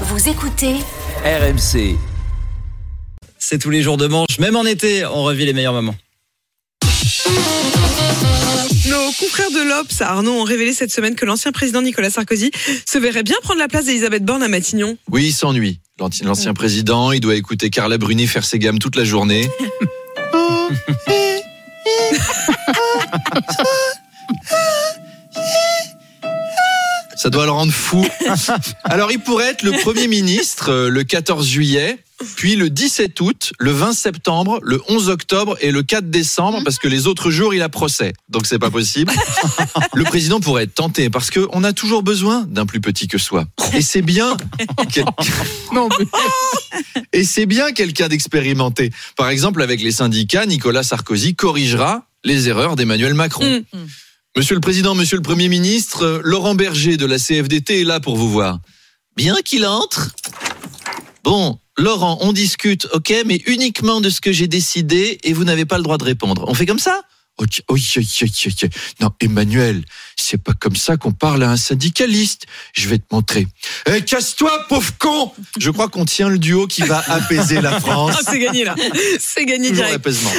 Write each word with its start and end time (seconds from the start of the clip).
Vous 0.00 0.28
écoutez 0.28 0.74
RMC. 1.24 1.96
C'est 3.38 3.58
tous 3.58 3.70
les 3.70 3.80
jours 3.80 3.96
de 3.96 4.08
manche, 4.08 4.40
même 4.40 4.56
en 4.56 4.64
été, 4.64 5.06
on 5.06 5.22
revit 5.22 5.46
les 5.46 5.52
meilleurs 5.52 5.72
moments. 5.72 5.94
Nos 8.88 9.12
confrères 9.18 9.52
de 9.52 9.68
l'Obs 9.68 10.00
à 10.00 10.10
Arnaud 10.10 10.32
ont 10.32 10.42
révélé 10.42 10.72
cette 10.72 10.90
semaine 10.90 11.14
que 11.14 11.24
l'ancien 11.24 11.52
président 11.52 11.80
Nicolas 11.80 12.10
Sarkozy 12.10 12.50
se 12.84 12.98
verrait 12.98 13.22
bien 13.22 13.36
prendre 13.42 13.60
la 13.60 13.68
place 13.68 13.84
d'Elisabeth 13.84 14.24
Borne 14.24 14.42
à 14.42 14.48
Matignon. 14.48 14.98
Oui, 15.12 15.26
il 15.26 15.32
s'ennuie. 15.32 15.78
L'ancien 16.00 16.26
l'ancien 16.26 16.54
président, 16.54 17.12
il 17.12 17.20
doit 17.20 17.36
écouter 17.36 17.70
Carla 17.70 17.96
Bruni 17.96 18.26
faire 18.26 18.44
ses 18.44 18.58
gammes 18.58 18.80
toute 18.80 18.96
la 18.96 19.04
journée. 19.04 19.48
Ça 27.24 27.30
doit 27.30 27.46
le 27.46 27.52
rendre 27.52 27.72
fou. 27.72 28.06
Alors, 28.84 29.10
il 29.10 29.18
pourrait 29.18 29.46
être 29.46 29.62
le 29.62 29.70
Premier 29.82 30.08
ministre 30.08 30.70
euh, 30.70 30.88
le 30.90 31.04
14 31.04 31.46
juillet, 31.48 31.98
puis 32.36 32.54
le 32.54 32.68
17 32.68 33.18
août, 33.22 33.54
le 33.58 33.70
20 33.70 33.94
septembre, 33.94 34.58
le 34.62 34.82
11 34.90 35.08
octobre 35.08 35.56
et 35.62 35.70
le 35.70 35.82
4 35.82 36.10
décembre, 36.10 36.60
parce 36.66 36.78
que 36.78 36.86
les 36.86 37.06
autres 37.06 37.30
jours, 37.30 37.54
il 37.54 37.62
a 37.62 37.70
procès. 37.70 38.12
Donc, 38.28 38.44
c'est 38.44 38.58
pas 38.58 38.70
possible. 38.70 39.10
Le 39.94 40.04
président 40.04 40.38
pourrait 40.38 40.64
être 40.64 40.74
tenté, 40.74 41.08
parce 41.08 41.30
qu'on 41.30 41.64
a 41.64 41.72
toujours 41.72 42.02
besoin 42.02 42.44
d'un 42.46 42.66
plus 42.66 42.82
petit 42.82 43.08
que 43.08 43.16
soi. 43.16 43.46
Et 43.72 43.80
c'est 43.80 44.02
bien. 44.02 44.36
quel- 44.92 45.06
Et 47.14 47.24
c'est 47.24 47.46
bien 47.46 47.72
quelqu'un 47.72 48.08
d'expérimenté. 48.08 48.90
Par 49.16 49.30
exemple, 49.30 49.62
avec 49.62 49.80
les 49.80 49.92
syndicats, 49.92 50.44
Nicolas 50.44 50.82
Sarkozy 50.82 51.34
corrigera 51.34 52.02
les 52.22 52.50
erreurs 52.50 52.76
d'Emmanuel 52.76 53.14
Macron. 53.14 53.62
Monsieur 54.36 54.56
le 54.56 54.60
Président, 54.60 54.96
Monsieur 54.96 55.16
le 55.16 55.22
Premier 55.22 55.48
ministre, 55.48 56.20
Laurent 56.24 56.56
Berger 56.56 56.96
de 56.96 57.06
la 57.06 57.18
CFDT 57.18 57.82
est 57.82 57.84
là 57.84 58.00
pour 58.00 58.16
vous 58.16 58.28
voir. 58.28 58.58
Bien 59.16 59.36
qu'il 59.44 59.64
entre. 59.64 60.10
Bon, 61.22 61.60
Laurent, 61.78 62.18
on 62.20 62.32
discute, 62.32 62.88
ok, 62.92 63.14
mais 63.26 63.40
uniquement 63.46 64.00
de 64.00 64.10
ce 64.10 64.20
que 64.20 64.32
j'ai 64.32 64.48
décidé 64.48 65.18
et 65.22 65.32
vous 65.32 65.44
n'avez 65.44 65.66
pas 65.66 65.76
le 65.76 65.84
droit 65.84 65.98
de 65.98 66.04
répondre. 66.04 66.44
On 66.48 66.54
fait 66.54 66.66
comme 66.66 66.80
ça? 66.80 67.02
Oui, 67.40 67.46
oui, 67.70 67.84
oui. 67.96 68.68
Non, 69.00 69.10
Emmanuel, 69.20 69.84
c'est 70.16 70.42
pas 70.42 70.52
comme 70.52 70.76
ça 70.76 70.96
qu'on 70.96 71.12
parle 71.12 71.42
à 71.42 71.50
un 71.50 71.56
syndicaliste. 71.56 72.46
Je 72.74 72.88
vais 72.88 72.98
te 72.98 73.06
montrer. 73.12 73.46
Eh, 73.86 74.02
casse-toi, 74.02 74.66
pauvre 74.68 74.92
con 74.98 75.32
Je 75.58 75.70
crois 75.70 75.88
qu'on 75.88 76.04
tient 76.04 76.28
le 76.28 76.38
duo 76.38 76.66
qui 76.66 76.82
va 76.82 77.02
apaiser 77.08 77.60
la 77.60 77.80
France. 77.80 78.16
C'est 78.30 78.38
gagné 78.38 78.64
là. 78.64 78.74
C'est 79.18 79.44
gagné 79.44 79.70
Toujours 79.70 79.86
direct. 79.86 79.92
l'apaisement. 79.92 80.30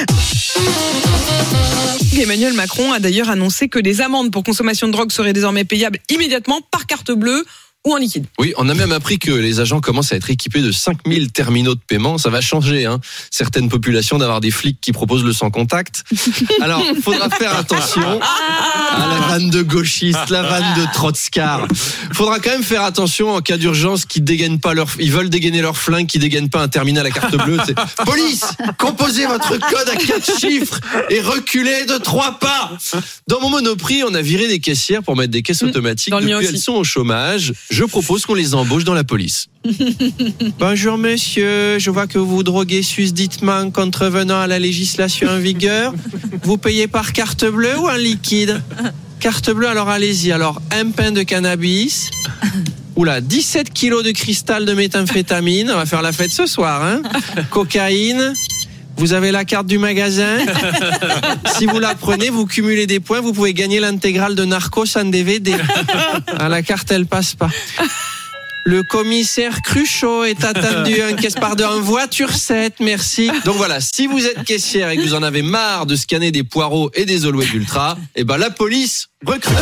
Emmanuel 2.18 2.54
Macron 2.54 2.92
a 2.92 2.98
d'ailleurs 2.98 3.28
annoncé 3.28 3.68
que 3.68 3.78
les 3.78 4.00
amendes 4.00 4.30
pour 4.30 4.42
consommation 4.42 4.86
de 4.86 4.92
drogue 4.92 5.12
seraient 5.12 5.34
désormais 5.34 5.64
payables 5.64 5.98
immédiatement 6.08 6.60
par 6.70 6.86
carte 6.86 7.12
bleue 7.12 7.44
ou 7.86 7.94
en 7.94 7.98
liquide. 7.98 8.26
Oui, 8.40 8.52
on 8.56 8.68
a 8.68 8.74
même 8.74 8.90
appris 8.90 9.18
que 9.20 9.30
les 9.30 9.60
agents 9.60 9.80
commencent 9.80 10.12
à 10.12 10.16
être 10.16 10.28
équipés 10.28 10.60
de 10.60 10.72
5000 10.72 11.30
terminaux 11.30 11.76
de 11.76 11.80
paiement. 11.80 12.18
Ça 12.18 12.30
va 12.30 12.40
changer, 12.40 12.84
hein. 12.84 13.00
Certaines 13.30 13.68
populations 13.68 14.18
d'avoir 14.18 14.40
des 14.40 14.50
flics 14.50 14.80
qui 14.80 14.90
proposent 14.92 15.22
le 15.22 15.32
sans 15.32 15.50
contact. 15.50 16.02
Alors, 16.60 16.82
faudra 17.02 17.30
faire 17.30 17.56
attention 17.56 18.20
à 18.20 19.06
la 19.08 19.26
vanne 19.28 19.50
de 19.50 19.62
gauchiste, 19.62 20.30
la 20.30 20.42
vanne 20.42 20.74
de 20.80 20.92
trotskar. 20.92 21.68
Faudra 22.12 22.40
quand 22.40 22.50
même 22.50 22.64
faire 22.64 22.82
attention 22.82 23.30
en 23.30 23.40
cas 23.40 23.56
d'urgence 23.56 24.04
qui 24.04 24.20
dégainent 24.20 24.58
pas 24.58 24.74
leur, 24.74 24.88
ils 24.98 25.12
veulent 25.12 25.30
dégainer 25.30 25.62
leur 25.62 25.76
flingue, 25.76 26.06
qui 26.06 26.18
dégainent 26.18 26.50
pas 26.50 26.62
un 26.62 26.68
terminal 26.68 27.06
à 27.06 27.10
carte 27.12 27.36
bleue. 27.36 27.58
C'est, 27.64 27.76
Police, 28.04 28.46
composez 28.78 29.26
votre 29.26 29.50
code 29.50 29.88
à 29.88 29.94
quatre 29.94 30.40
chiffres 30.40 30.80
et 31.08 31.20
reculez 31.20 31.84
de 31.84 31.98
trois 31.98 32.40
pas. 32.40 32.72
Dans 33.28 33.40
mon 33.40 33.50
monoprix, 33.50 34.02
on 34.02 34.14
a 34.14 34.22
viré 34.22 34.48
des 34.48 34.58
caissières 34.58 35.04
pour 35.04 35.14
mettre 35.14 35.30
des 35.30 35.42
caisses 35.42 35.62
automatiques. 35.62 36.10
dans 36.10 36.20
Depuis, 36.20 36.46
elles 36.46 36.58
sont 36.58 36.72
au 36.72 36.84
chômage. 36.84 37.52
Je 37.76 37.84
propose 37.84 38.24
qu'on 38.24 38.32
les 38.32 38.54
embauche 38.54 38.84
dans 38.84 38.94
la 38.94 39.04
police. 39.04 39.48
Bonjour 40.58 40.96
monsieur, 40.96 41.78
je 41.78 41.90
vois 41.90 42.06
que 42.06 42.18
vous 42.18 42.42
droguez 42.42 42.82
susditement 42.82 43.70
contrevenant 43.70 44.40
à 44.40 44.46
la 44.46 44.58
législation 44.58 45.28
en 45.28 45.38
vigueur. 45.38 45.92
Vous 46.42 46.56
payez 46.56 46.86
par 46.86 47.12
carte 47.12 47.44
bleue 47.44 47.78
ou 47.78 47.86
en 47.86 47.96
liquide? 47.96 48.62
Carte 49.20 49.50
bleue, 49.50 49.68
alors 49.68 49.90
allez-y. 49.90 50.32
Alors, 50.32 50.62
un 50.72 50.90
pain 50.90 51.12
de 51.12 51.22
cannabis. 51.22 52.10
Oula, 52.96 53.20
17 53.20 53.70
kilos 53.74 54.02
de 54.02 54.12
cristal 54.12 54.64
de 54.64 54.72
méthamphétamine. 54.72 55.70
On 55.70 55.76
va 55.76 55.84
faire 55.84 56.00
la 56.00 56.12
fête 56.12 56.32
ce 56.32 56.46
soir, 56.46 56.82
hein 56.82 57.02
Cocaïne. 57.50 58.32
Vous 58.96 59.12
avez 59.12 59.30
la 59.30 59.44
carte 59.44 59.66
du 59.66 59.78
magasin. 59.78 60.38
Si 61.58 61.66
vous 61.66 61.78
la 61.78 61.94
prenez, 61.94 62.28
vous 62.28 62.44
cumulez 62.46 62.86
des 62.86 63.00
points. 63.00 63.20
Vous 63.20 63.32
pouvez 63.32 63.54
gagner 63.54 63.80
l'intégrale 63.80 64.34
de 64.34 64.44
Narcos 64.44 64.96
en 64.96 65.04
DVD. 65.04 65.54
Ah, 66.38 66.48
la 66.48 66.62
carte, 66.62 66.90
elle 66.90 67.06
passe 67.06 67.34
pas. 67.34 67.50
Le 68.64 68.82
commissaire 68.82 69.62
Cruchot 69.62 70.24
est 70.24 70.44
attendu 70.44 70.96
en 71.02 71.14
caisse 71.20 71.34
par 71.34 71.54
deux 71.54 71.64
en 71.64 71.80
voiture 71.80 72.32
7, 72.32 72.74
merci. 72.80 73.30
Donc 73.44 73.56
voilà, 73.56 73.78
si 73.80 74.06
vous 74.08 74.24
êtes 74.24 74.42
caissière 74.44 74.90
et 74.90 74.96
que 74.96 75.02
vous 75.02 75.14
en 75.14 75.22
avez 75.22 75.42
marre 75.42 75.86
de 75.86 75.94
scanner 75.94 76.32
des 76.32 76.42
poireaux 76.42 76.90
et 76.94 77.04
des 77.04 77.26
Always 77.26 77.54
Ultra, 77.54 77.96
eh 78.16 78.24
ben 78.24 78.38
la 78.38 78.50
police 78.50 79.06
recrute. 79.24 79.56